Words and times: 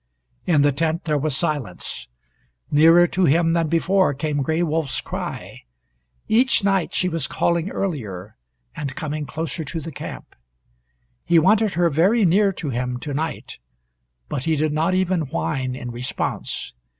In 0.47 0.63
the 0.63 0.71
tent 0.71 1.03
there 1.03 1.19
was 1.19 1.37
silence. 1.37 2.07
Nearer 2.71 3.05
to 3.05 3.25
him 3.25 3.53
than 3.53 3.67
before 3.67 4.15
came 4.15 4.41
Gray 4.41 4.63
Wolf's 4.63 4.99
cry. 4.99 5.59
Each 6.27 6.63
night 6.63 6.91
she 6.95 7.07
was 7.07 7.27
calling 7.27 7.69
earlier, 7.69 8.35
and 8.75 8.95
coming 8.95 9.27
closer 9.27 9.63
to 9.63 9.79
the 9.79 9.91
camp. 9.91 10.35
He 11.23 11.37
wanted 11.37 11.73
her 11.75 11.91
very 11.91 12.25
near 12.25 12.51
to 12.51 12.71
him 12.71 12.97
to 12.97 13.13
night, 13.13 13.59
but 14.27 14.45
he 14.45 14.55
did 14.55 14.73
not 14.73 14.95
even 14.95 15.27
whine 15.27 15.75
in 15.75 15.91
response. 15.91 16.73